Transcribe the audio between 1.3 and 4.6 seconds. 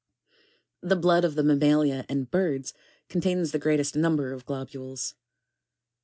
the mammalia and birds contains the greatest number of